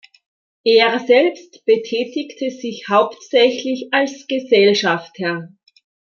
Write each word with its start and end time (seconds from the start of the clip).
Er 0.65 0.97
selbst 0.97 1.63
betätigte 1.65 2.49
sich 2.49 2.85
hauptsächlich 2.89 3.89
als 3.91 4.25
Gesellschafter. 4.27 5.49